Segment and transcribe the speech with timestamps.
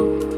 [0.00, 0.29] Bonjour et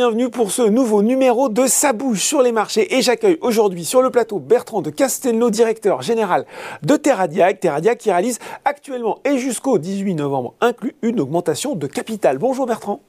[0.00, 4.00] bienvenue pour ce nouveau numéro de Sa bouge sur les marchés et j'accueille aujourd'hui sur
[4.00, 6.46] le plateau Bertrand de Castelnau, directeur général
[6.82, 7.60] de Terradiac.
[7.60, 12.38] Terradiac qui réalise actuellement et jusqu'au 18 novembre inclus une augmentation de capital.
[12.38, 13.02] Bonjour Bertrand.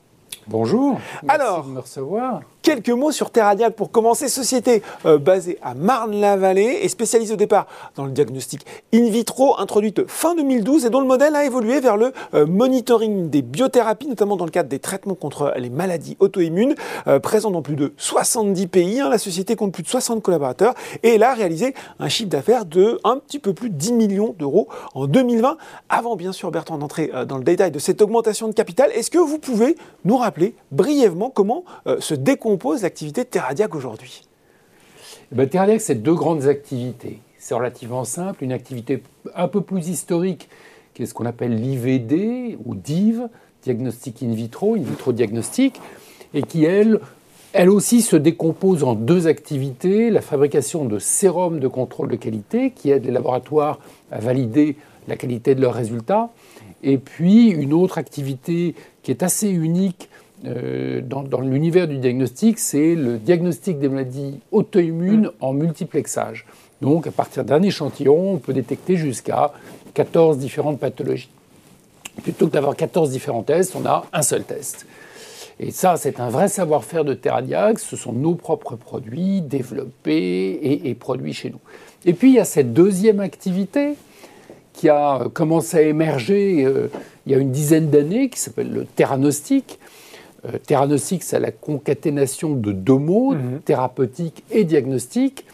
[0.48, 1.00] Bonjour.
[1.24, 2.42] Merci Alors, de me recevoir.
[2.62, 4.30] Quelques mots sur Terradiac pour commencer.
[4.30, 7.66] Société euh, basée à Marne-la-Vallée et spécialisée au départ
[7.96, 11.98] dans le diagnostic in vitro, introduite fin 2012 et dont le modèle a évolué vers
[11.98, 16.76] le euh, monitoring des biothérapies, notamment dans le cadre des traitements contre les maladies auto-immunes.
[17.08, 19.10] Euh, présent dans plus de 70 pays, hein.
[19.10, 23.00] la société compte plus de 60 collaborateurs et elle a réalisé un chiffre d'affaires de
[23.04, 25.58] un petit peu plus de 10 millions d'euros en 2020.
[25.90, 29.18] Avant bien sûr Bertrand d'entrer dans le détail de cette augmentation de capital, est-ce que
[29.18, 31.64] vous pouvez nous rappeler brièvement comment
[32.00, 34.24] se décompose compose l'activité de Terradiac aujourd'hui
[35.32, 37.20] eh ben, c'est deux grandes activités.
[37.38, 38.44] C'est relativement simple.
[38.44, 39.02] Une activité
[39.34, 40.50] un peu plus historique,
[40.94, 43.30] qui est ce qu'on appelle l'IVD ou DIV,
[43.64, 45.80] diagnostic in vitro, in vitro diagnostic,
[46.34, 47.00] et qui, elle,
[47.54, 50.10] elle aussi se décompose en deux activités.
[50.10, 53.80] La fabrication de sérums de contrôle de qualité, qui aident les laboratoires
[54.12, 54.76] à valider
[55.08, 56.30] la qualité de leurs résultats,
[56.84, 60.10] et puis une autre activité qui est assez unique,
[60.46, 65.32] euh, dans, l'univers du diagnostic, c'est le diagnostic des maladies auto-immunes mm.
[65.40, 66.46] en multiplexage.
[66.82, 69.54] Donc, à partir d'un échantillon, on peut détecter jusqu'à
[69.94, 71.30] 14 différentes pathologies.
[72.24, 74.86] Plutôt que d'avoir 14 différents tests, on a un seul test.
[75.60, 77.78] Et ça, c'est un vrai savoir-faire de Terradiac.
[77.78, 81.60] Ce sont nos propres produits développés et, produits chez nous.
[82.04, 83.94] Et puis, il y a cette deuxième activité
[84.74, 86.90] qui a commencé à émerger euh,
[87.26, 89.78] il y a une dizaine d'années, qui s'appelle le Terranostic,
[90.46, 93.62] euh, c'est la concaténation de deux mots, mhm.
[93.64, 95.46] thérapeutique et diagnostic.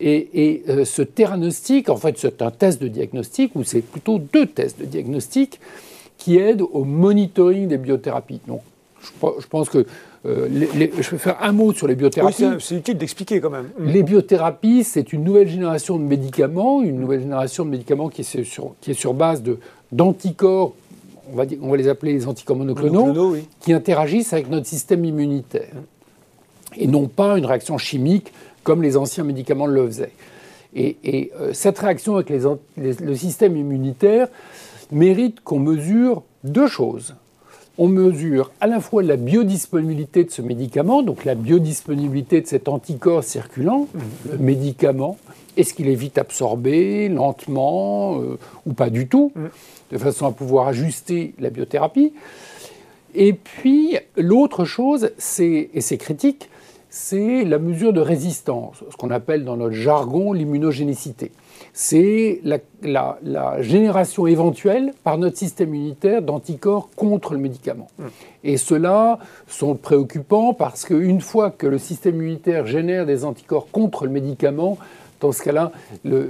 [0.00, 4.46] Et, euh, ce theranostic, en fait, c'est un test de diagnostic, ou c'est plutôt deux
[4.46, 5.58] tests de diagnostic
[6.18, 8.40] qui aident au monitoring des biothérapies.
[8.46, 8.62] Donc,
[9.02, 9.86] je, pense que
[10.26, 12.44] euh, je vais faire un mot sur les biothérapies.
[12.44, 13.70] Oui, c'est utile d'expliquer quand même.
[13.78, 18.44] Les biothérapies, c'est une nouvelle génération de médicaments, une nouvelle génération de médicaments qui est
[18.44, 19.42] sur, qui est sur base
[19.92, 20.74] d'anticorps
[21.32, 25.74] on va, on va les appeler les anticorps monoclonaux, qui interagissent avec notre système immunitaire.
[26.76, 30.12] Et non pas une réaction chimique comme les anciens médicaments le faisaient.
[30.74, 34.28] Et, euh, cette réaction avec le système immunitaire
[34.92, 37.14] mérite qu'on mesure deux choses.
[37.78, 42.68] On mesure à la fois la biodisponibilité de ce médicament, donc la biodisponibilité de cet
[42.68, 43.98] anticorps circulant, mmh.
[44.32, 45.16] le médicament,
[45.58, 49.46] est-ce qu'il est vite absorbé, lentement, euh, ou pas du tout mmh
[49.90, 52.12] de façon à pouvoir ajuster la biothérapie?
[53.14, 56.50] Et puis, l'autre chose, c'est, et c'est critique,
[56.90, 61.32] c'est la mesure de résistance, ce qu'on appelle dans notre jargon l'immunogénicité.
[61.72, 63.16] C'est la,
[63.60, 67.88] génération éventuelle par notre système immunitaire d'anticorps contre le médicament.
[67.98, 68.04] Mmh.
[68.44, 74.04] Et ceux-là sont préoccupants parce qu'une fois que le système immunitaire génère des anticorps contre
[74.04, 74.78] le médicament,
[75.20, 75.72] dans ce cas-là,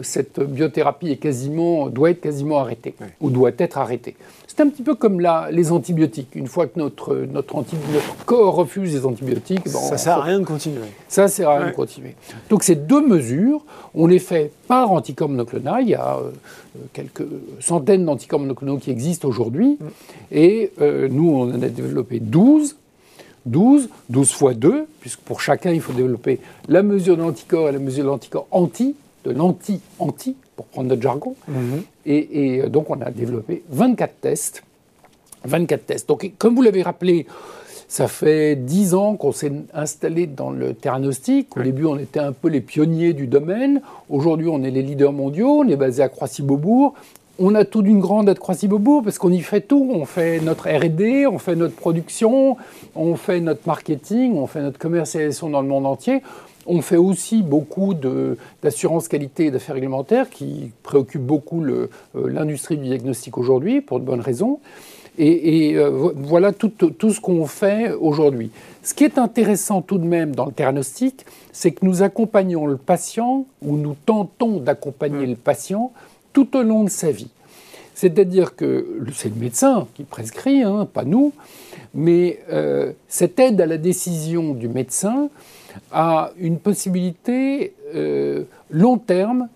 [0.03, 4.17] cette biothérapie est quasiment, doit être quasiment arrêtée, ou doit être arrêtée.
[4.47, 5.21] C'est un petit peu comme
[5.53, 6.35] les antibiotiques.
[6.35, 7.55] Une fois que notre, notre,
[8.27, 9.69] corps refuse les antibiotiques...
[9.69, 10.89] ça ne sert à rien de continuer.
[11.07, 12.17] Ça ne sert à rien de continuer.
[12.51, 15.83] Donc ces deux mesures, on les fait par anticorps monoclonal.
[15.83, 16.31] Il y a euh,
[16.93, 17.25] quelques
[17.61, 19.79] centaines d'anticorps monoclonaux qui existent aujourd'hui.
[19.81, 19.87] Mm.
[20.33, 22.77] Et euh, nous, on en a développé 12
[23.51, 27.73] 12, 12 fois 2, puisque pour chacun, il faut développer la mesure de l'anticorps et
[27.73, 28.95] la mesure de l'anticorps anti,
[29.25, 31.35] de l'anti-anti, pour prendre notre jargon.
[31.47, 31.83] Mhm.
[32.07, 34.63] Et, euh, donc, on a développé 24 tests.
[35.45, 36.09] 24 tests.
[36.09, 37.27] Donc, comme vous l'avez rappelé,
[37.87, 41.57] ça fait 10 ans qu'on s'est installé dans le theranostic.
[41.57, 43.81] Au début, on était un peu les pionniers du domaine.
[44.11, 45.63] Aujourd'hui, on est les leaders mondiaux.
[45.65, 46.95] On est basé à Croissy-Beaubourg
[47.39, 49.89] on a tout d'une grande à Croissy-Beaubourg parce qu'on y fait tout.
[49.93, 52.57] On fait notre R&D, on fait notre production,
[52.95, 56.23] on fait notre marketing, on fait notre commercialisation dans le monde entier.
[56.67, 57.95] On fait aussi beaucoup
[58.63, 64.05] d'assurance qualité et d'affaires réglementaires qui préoccupent beaucoup euh, l'industrie du diagnostic aujourd'hui pour de
[64.05, 64.59] bonnes raisons.
[65.21, 68.51] Et, euh, voilà tout, ce qu'on fait aujourd'hui.
[68.85, 72.77] Ce qui est intéressant tout de même dans le diagnostic, c'est que nous accompagnons le
[72.77, 75.31] patient, ou nous tentons d'accompagner mmh.
[75.31, 75.93] le patient
[76.39, 77.31] tout au long de sa vie.
[77.97, 81.33] C'est-à-dire que c'est le médecin qui prescrit, hein, pas nous,
[81.95, 85.31] mais euh, cette aide à la décision du médecin
[85.91, 89.49] a une possibilité euh, long terme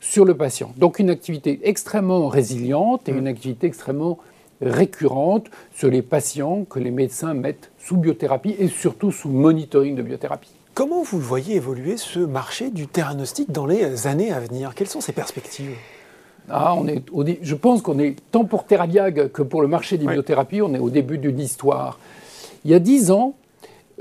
[0.00, 0.72] sur le patient.
[0.78, 4.16] Donc une activité extrêmement résiliente et une activité extrêmement
[4.62, 10.00] récurrente sur les patients que les médecins mettent sous biothérapie et surtout sous monitoring de
[10.00, 10.52] biothérapie.
[10.72, 14.74] Comment vous voyez évoluer ce marché du theranostic dans les années à venir?
[14.74, 15.76] Quelles sont ses perspectives?
[16.50, 20.06] Ah, on est je pense qu'on est, tant pour Theradiag que pour le marché des
[20.06, 21.98] biothérapies, on est au début d'une histoire.
[22.64, 23.34] Il y a dix ans,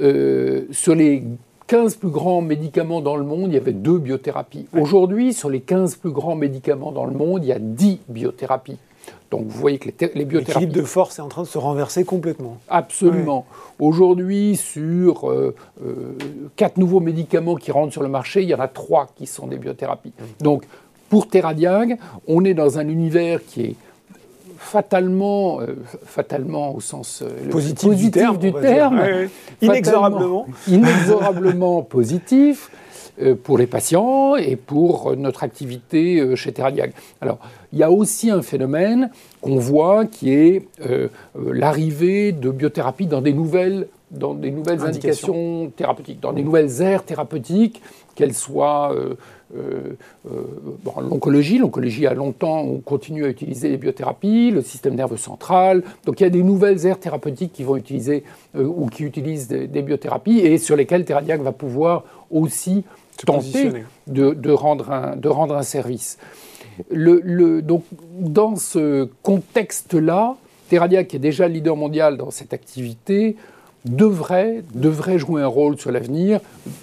[0.02, 1.24] euh, sur les
[1.68, 4.66] 15 plus grands médicaments dans le monde, il y avait deux biothérapies.
[4.74, 8.78] Aujourd'hui, sur les 15 plus grands médicaments dans le monde, il y a 10 biothérapies.
[9.32, 10.66] Donc vous voyez que les, les biothérapies...
[10.66, 12.58] L'équilibre de force est en train de se renverser complètement.
[12.70, 13.46] Absolument.
[13.78, 15.56] Aujourd'hui, sur euh,
[15.86, 16.18] euh,
[16.56, 19.48] quatre nouveaux médicaments qui rentrent sur le marché, il y en a trois qui sont
[19.48, 20.14] des biothérapies.
[20.40, 20.64] Donc
[21.10, 21.98] pour Teradiag,
[22.28, 23.76] on est dans un univers qui est
[24.60, 29.02] fatalement, euh, fatalement au sens euh, positif, du terme,
[29.62, 32.70] inexorablement, inexorablement positif
[33.22, 36.92] euh, pour les patients et pour notre activité chez Teradiag.
[37.22, 37.40] Alors,
[37.72, 39.10] il y a aussi un phénomène
[39.42, 40.68] qu'on voit qui est
[41.36, 45.72] l'arrivée de biothérapie dans des nouvelles dans des nouvelles indications.
[45.76, 47.82] thérapeutiques, dans des nouvelles aires thérapeutiques,
[48.16, 49.16] qu'elles soient euh,
[49.56, 49.96] euh,
[51.02, 51.58] l'oncologie.
[51.58, 55.84] L'oncologie a longtemps, on continue à utiliser les biothérapies, le système nerveux central.
[56.06, 58.24] Donc il y a des nouvelles aires thérapeutiques qui vont utiliser
[58.56, 62.84] euh, ou qui utilisent des, biothérapies et sur lesquelles Theradiac va pouvoir aussi
[63.26, 63.72] tenter
[64.08, 66.18] de, rendre un, de rendre un service.
[66.92, 67.84] Le, donc,
[68.20, 70.36] dans ce contexte-là,
[70.70, 73.36] Theradiac est déjà leader mondial dans cette activité
[73.86, 74.64] devrait,
[75.18, 76.40] jouer un rôle sur l'avenir,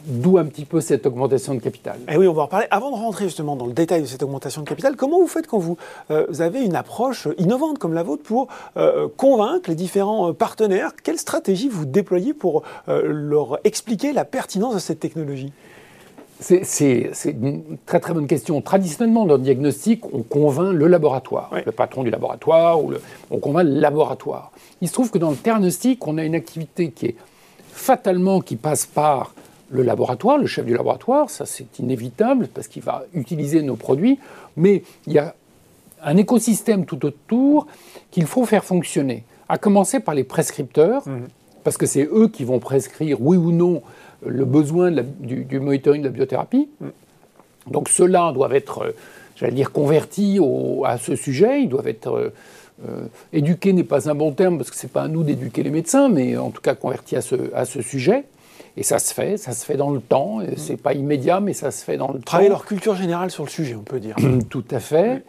[0.06, 1.96] d'où un petit peu cette augmentation de capital.
[2.08, 2.48] Et eh oui, on va en.
[2.70, 5.46] Avant de rentrer justement dans le détail de cette augmentation de capital, comment vous faites
[5.46, 5.76] quand vous,
[6.10, 10.92] euh, avez une approche innovante comme la vôtre pour euh, convaincre les différents euh, partenaires?
[11.02, 15.52] Quelle stratégie vous déployez pour leur expliquer la pertinence de cette technologie?
[16.40, 18.60] C'est une très très bonne question.
[18.60, 22.92] Traditionnellement, dans le diagnostic, on convainc le laboratoire, le patron du laboratoire, ou
[23.30, 24.52] on convainc le laboratoire.
[24.80, 27.16] Il se trouve que dans le diagnostic, on a une activité qui est
[27.72, 29.34] fatalement qui passe par
[29.70, 34.18] le laboratoire, le chef du laboratoire, ça c'est inévitable parce qu'il va utiliser nos produits,
[34.56, 35.34] mais il y a
[36.02, 37.66] un écosystème tout autour
[38.10, 41.26] qu'il faut faire fonctionner, à commencer par les prescripteurs, mmh.
[41.64, 43.82] parce que c'est eux qui vont prescrire oui ou non
[44.24, 46.68] le besoin du, monitoring de la biothérapie.
[47.70, 48.90] Donc ceux-là doivent être, euh,
[49.36, 50.38] j'allais dire, convertis
[50.84, 52.12] à ce sujet, ils doivent être...
[52.12, 52.32] Euh,
[52.86, 55.62] euh, éduqués n'est pas un bon terme parce que ce n'est pas à nous d'éduquer
[55.62, 58.24] les médecins, mais en tout cas convertis à ce, à ce sujet.
[58.76, 60.40] Et ça se fait, ça se fait dans le temps.
[60.58, 62.26] Ce n'est pas immédiat, mais ça se fait dans le temps.
[62.26, 64.16] Travailler leur culture générale sur le sujet, on peut dire.
[64.50, 65.24] Tout à fait.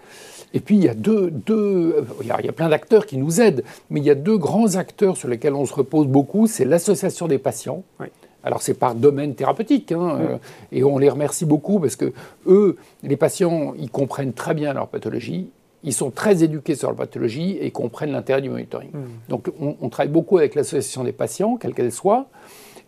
[0.53, 3.63] Et puis il y a deux, deux il, y a, plein d'acteurs qui nous aident,
[3.89, 6.47] mais il y a deux grands acteurs sur lesquels on se repose beaucoup.
[6.47, 7.83] C'est l'association des patients.
[8.01, 8.07] Oui.
[8.43, 10.37] Alors c'est par domaine thérapeutique, hein, euh,
[10.71, 12.13] et on les remercie beaucoup parce que
[12.45, 15.49] eux, les patients, ils comprennent très bien leur pathologie,
[15.83, 18.89] ils sont très éduqués sur la pathologie et comprennent l'intérêt du monitoring.
[19.29, 22.27] Donc on, travaille beaucoup avec l'association des patients, quelle qu'elle soit,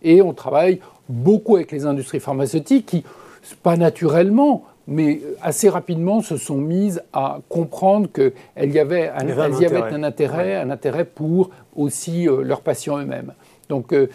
[0.02, 3.04] et on travaille beaucoup avec les industries pharmaceutiques qui,
[3.62, 9.64] pas naturellement, mais assez rapidement se sont mises à comprendre qu'elles y avait un, y
[9.64, 13.32] avait un intérêt, un intérêt pour aussi euh, leurs patients eux-mêmes.
[13.70, 14.08] Donc euh,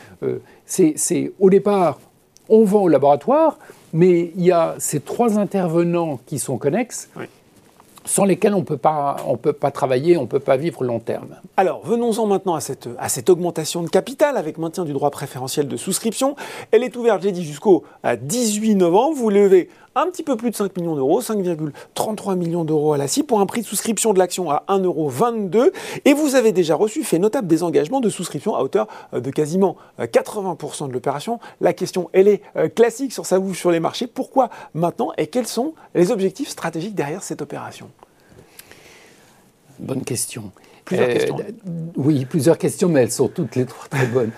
[0.65, 1.99] c'est au départ,
[2.47, 3.57] on vend au laboratoire,
[3.93, 7.09] mais il y a ces trois intervenants qui sont connexes.
[8.07, 11.37] sans lesquels on ne peut pas travailler, on ne peut pas vivre long terme.
[11.57, 15.67] Alors, venons-en maintenant à cette, à cette augmentation de capital avec maintien du droit préférentiel
[15.67, 16.35] de souscription.
[16.69, 19.17] Elle est ouverte, j'ai dit, jusqu'au 18 novembre.
[19.17, 23.07] Vous levez un petit peu plus de 5 millions d'euros, 5,33 millions d'euros à la
[23.07, 25.71] CIE pour un prix de souscription de l'action à 1,22 euro.
[26.03, 29.31] Et vous avez déjà reçu fait notable des engagements de souscription à hauteur euh, de
[29.31, 31.39] quasiment 80% euh, de l'opération.
[31.61, 34.07] La question, elle est euh, classique sur sa bouche sur les marchés.
[34.07, 37.89] Pourquoi maintenant et quels sont les objectifs stratégiques derrière cette opération?
[39.79, 40.51] Bonne question.
[40.86, 41.38] Plusieurs questions.
[41.96, 44.32] Oui, plusieurs questions, mais elles sont toutes les trois très bonnes.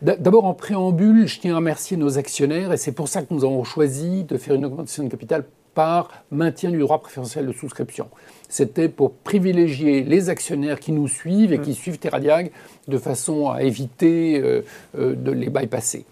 [0.00, 3.44] D'abord, en préambule, je tiens à remercier nos actionnaires et c'est pour ça que nous
[3.44, 8.08] avons choisi de faire une augmentation de capital par maintien du droit préférentiel de souscription.
[8.48, 11.74] C'était pour privilégier les actionnaires qui nous suivent et qui mm.
[11.74, 12.50] suivent Terradiag
[12.88, 14.62] de façon à éviter euh,
[14.98, 16.04] euh, de les bypasser.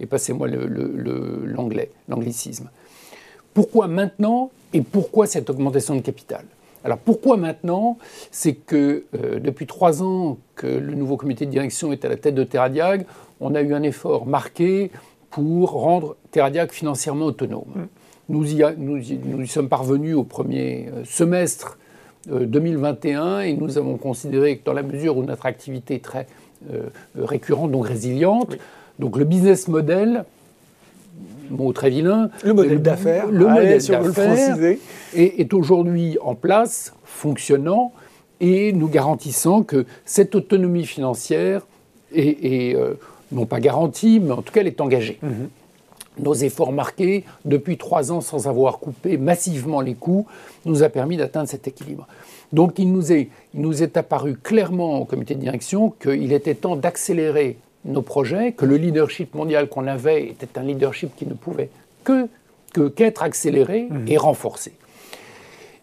[0.00, 2.68] Et passez-moi l'anglais, l'anglicisme.
[3.54, 6.44] Pourquoi maintenant et pourquoi cette augmentation de capital?
[6.84, 7.98] Alors pourquoi maintenant?
[8.30, 12.16] C'est que euh, depuis trois ans que le nouveau comité de direction est à la
[12.16, 13.06] tête de Terradiag,
[13.40, 14.90] on a eu un effort marqué
[15.30, 17.64] pour rendre Terradiag financièrement autonome.
[17.74, 17.82] Mm.
[18.28, 21.78] Nous, y nous, y, sommes parvenus au premier euh, semestre
[22.30, 26.26] 2021 euh, et nous avons considéré que dans la mesure où notre activité est très
[27.14, 28.56] récurrente, donc résiliente,
[28.98, 30.24] donc le business model
[31.50, 32.30] mot très vilain.
[32.44, 33.26] Le modèle d'affaires.
[33.30, 34.80] Le modèle d'affaires est,
[35.14, 37.92] est aujourd'hui en place, fonctionnant,
[38.40, 41.66] et nous garantissant que cette autonomie financière
[42.14, 42.94] est, euh,
[43.32, 45.18] non pas garantie, mais en tout cas elle est engagée.
[45.22, 45.48] Mhm.
[46.20, 50.26] Nos efforts marqués depuis trois ans sans avoir coupé massivement les coûts
[50.64, 52.06] nous a permis d'atteindre cet équilibre.
[52.52, 56.54] Donc il nous est, il nous est apparu clairement au comité de direction qu'il était
[56.54, 61.34] temps d'accélérer nos projets, que le leadership mondial qu'on avait était un leadership qui ne
[61.34, 61.70] pouvait
[62.04, 62.28] que
[62.96, 64.08] qu'être accéléré mhm.
[64.08, 64.72] et renforcé.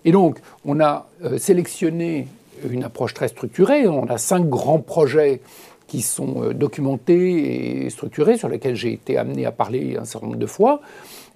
[0.04, 2.28] Et donc, on a euh, sélectionné
[2.70, 3.88] une approche très structurée.
[3.88, 5.42] On a cinq grands projets
[5.88, 10.28] qui sont euh, documentés et structurés, sur lesquels j'ai été amené à parler un certain
[10.28, 10.82] nombre de fois.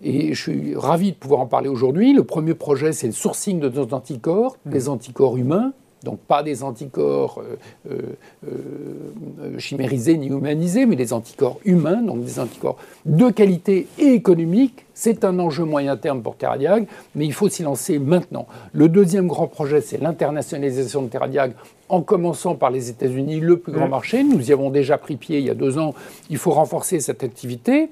[0.02, 2.14] Et je suis ravi de pouvoir en parler aujourd'hui.
[2.14, 4.70] Le premier projet, c'est le sourcing de nos anticorps, mmh.
[4.72, 5.74] des anticorps humains,
[6.04, 7.58] donc pas des anticorps euh,
[7.92, 8.16] euh,
[8.48, 14.86] euh, chimérisés ni humanisés, mais des anticorps humains, donc des anticorps de qualité et économique.
[14.94, 18.48] C'est un enjeu moyen terme pour Terradiag, mais il faut s'y lancer maintenant.
[18.72, 21.54] Le deuxième grand projet, c'est l'internationalisation de Terradiag,
[21.90, 24.24] en commençant par les États-Unis, le plus grand marché.
[24.24, 25.94] Nous y avons déjà pris pied il y a deux ans.
[26.30, 27.90] Il faut renforcer cette activité.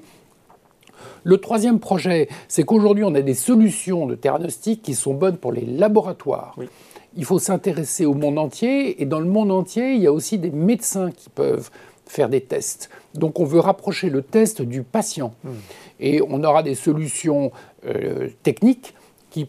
[1.24, 5.52] Le troisième projet, c'est qu'aujourd'hui, on a des solutions de diagnostic qui sont bonnes pour
[5.52, 6.56] les laboratoires
[7.16, 10.38] il faut s'intéresser au monde entier, et dans le monde entier, il y a aussi
[10.38, 11.70] des médecins qui peuvent
[12.06, 12.90] faire des tests.
[13.14, 15.34] Donc on veut rapprocher le test du patient.
[15.44, 15.52] Hmm.
[16.00, 17.52] Et on aura des solutions
[17.86, 18.94] euh, techniques
[19.30, 19.48] qui,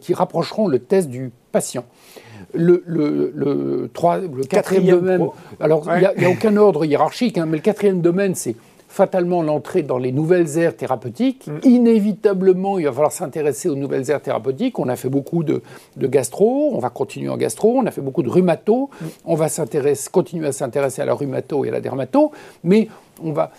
[0.00, 1.84] qui, rapprocheront le test du patient.
[2.52, 3.90] Le, le, le,
[4.48, 5.28] quatrième, domaine,
[5.60, 8.54] alors il n'y a, aucun ordre hiérarchique, hein, mais le quatrième domaine, c'est
[8.94, 11.48] fatalement l'entrée dans les nouvelles aires thérapeutiques.
[11.48, 11.58] Mm.
[11.64, 14.78] Inévitablement, il va falloir s'intéresser aux nouvelles aires thérapeutiques.
[14.78, 15.62] On a fait beaucoup de,
[15.96, 19.06] gastro, on va continuer en gastro, on a fait beaucoup de rhumato, mm.
[19.24, 19.48] on va
[20.12, 22.30] continuer à s'intéresser à la rhumato et à la dermato,
[22.62, 22.86] mais
[23.20, 23.50] on va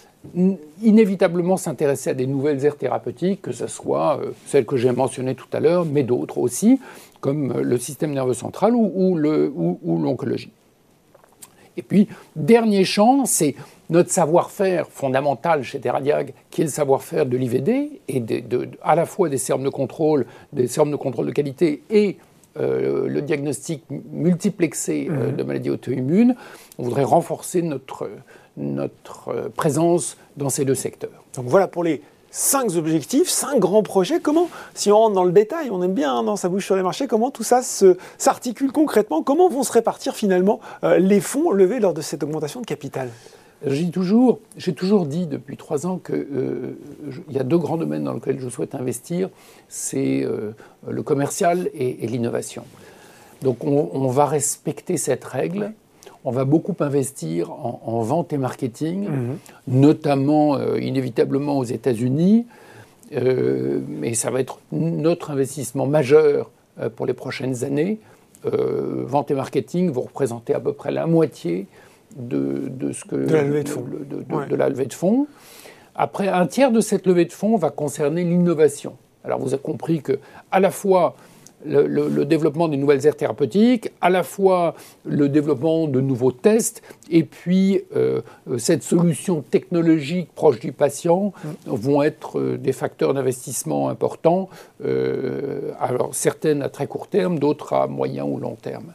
[0.81, 5.35] inévitablement s'intéresser à des nouvelles aires thérapeutiques, que ce soit euh, celles que j'ai mentionnées
[5.35, 6.79] tout à l'heure, mais d'autres aussi,
[7.19, 10.51] comme euh, le système nerveux central ou, ou l'oncologie.
[11.77, 13.55] Et puis, dernier champ, c'est
[13.89, 19.05] notre savoir-faire fondamental chez Terradiag, qui est le savoir-faire de l'IVD, et de, à la
[19.05, 22.17] fois des sermes de contrôle, des sermes de contrôle de qualité et
[22.57, 25.35] euh, le diagnostic multiplexé euh, mhm.
[25.35, 26.35] de maladies auto-immunes,
[26.77, 28.09] on voudrait renforcer notre,
[28.55, 31.25] notre euh, présence dans ces deux secteurs.
[31.35, 32.01] Donc voilà pour les
[32.31, 34.21] cinq objectifs, cinq grands projets.
[34.21, 36.77] Comment, si on rentre dans le détail, on aime bien hein, dans sa bouche sur
[36.77, 39.21] les marchés, comment tout ça s'articule concrètement?
[39.21, 40.61] Comment vont se répartir finalement
[40.97, 43.09] les fonds levés lors de cette augmentation de capital?
[43.65, 44.39] J'ai toujours,
[44.75, 46.77] toujours dit depuis trois ans qu'il euh,
[47.29, 49.29] y a deux grands domaines dans lesquels je souhaite investir,
[49.69, 50.51] c'est euh,
[50.87, 52.63] le commercial et, l'innovation.
[53.41, 55.73] Donc on, va respecter cette règle.
[56.23, 59.37] On va beaucoup investir en, vente et marketing, mhm.
[59.67, 62.45] notamment euh, inévitablement aux États-Unis.
[63.11, 66.49] mais ça va être notre investissement majeur
[66.95, 67.99] pour les prochaines années.
[68.43, 71.67] vente et marketing vont représenter à peu près la moitié
[72.15, 73.85] de, ce que, de la levée de fonds.
[74.49, 75.27] De, la levée de fonds.
[75.95, 78.95] Après, un tiers de cette levée de fonds va concerner l'innovation.
[79.23, 80.19] Alors vous avez compris que
[80.51, 81.15] à la fois
[81.65, 87.23] le, développement des nouvelles aires thérapeutiques, à la fois le développement de nouveaux tests, et
[87.23, 88.21] puis euh,
[88.57, 91.33] cette solution technologique proche du patient
[91.65, 94.49] vont être euh, des facteurs d'investissement importants,
[94.83, 98.93] euh, alors certaines à très court terme, d'autres à moyen ou long terme.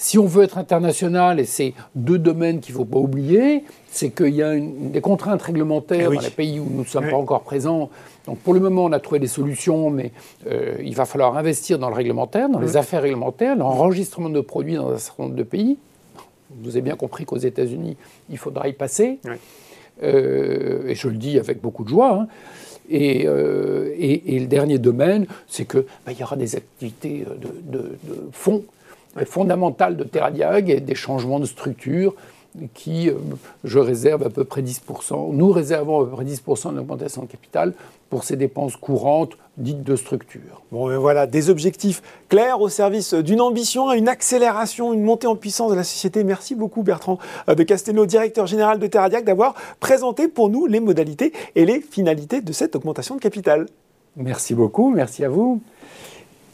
[0.00, 4.10] Si on veut être international, et c'est deux domaines qu'il ne faut pas oublier, c'est
[4.10, 7.16] qu'il y a des contraintes réglementaires eh dans les pays où nous ne sommes pas
[7.16, 7.90] encore présents.
[8.26, 10.12] Donc pour le moment, on a trouvé des solutions, mais
[10.46, 14.76] euh, il va falloir investir dans le réglementaire, dans les affaires réglementaires, l'enregistrement de produits
[14.76, 15.78] dans un certain nombre de pays.
[16.62, 17.96] Vous avez bien compris qu'aux États-Unis,
[18.30, 19.18] il faudra y passer.
[20.04, 22.20] Euh, et je le dis avec beaucoup de joie.
[22.20, 22.28] Hein.
[22.92, 28.62] Euh, et, le dernier domaine, c'est qu'il bah, y aura des activités de, de fonds
[29.26, 32.14] fondamentale de Terradiag et des changements de structure
[32.74, 33.14] qui, euh,
[33.64, 37.26] je réserve à peu près 10%, nous réservons à peu près 10% de l'augmentation de
[37.26, 37.72] capital
[38.10, 40.62] pour ces dépenses courantes dites de structure.
[40.72, 45.36] Bon, ben voilà, des objectifs clairs au service d'une ambition, une accélération, une montée en
[45.36, 46.24] puissance de la société.
[46.24, 50.80] Merci beaucoup Bertrand euh, de Castelnau, directeur général de Terradiag, d'avoir présenté pour nous les
[50.80, 53.66] modalités et les finalités de cette augmentation de capital.
[54.16, 55.60] Merci beaucoup, merci à vous.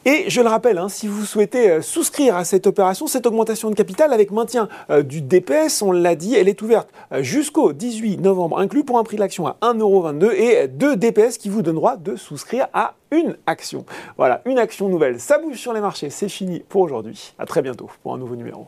[0.06, 3.70] Et je le rappelle, hein, si vous souhaitez euh, souscrire à cette opération, cette augmentation
[3.70, 7.72] de capital avec maintien euh, du DPS, on l'a dit, elle est ouverte euh, jusqu'au
[7.72, 11.62] 18 novembre inclus pour un prix de l'action à 1,22€ et deux DPS qui vous
[11.62, 13.86] donnent droit de souscrire à une action.
[14.18, 15.20] Voilà, une action nouvelle.
[15.20, 17.32] Ça bouge sur les marchés, c'est fini pour aujourd'hui.
[17.38, 18.66] À très bientôt pour un nouveau numéro.